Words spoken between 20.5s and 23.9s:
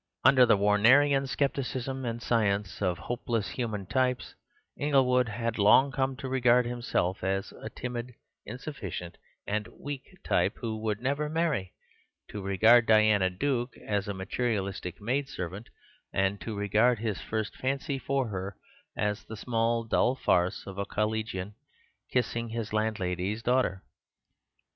of a collegian kissing his landlady's daughter.